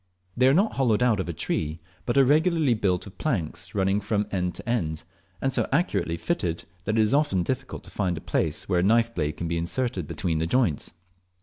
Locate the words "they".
0.35-0.47